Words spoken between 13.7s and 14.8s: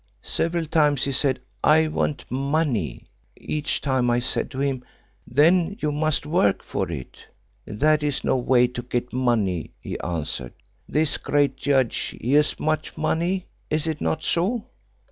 it not so?'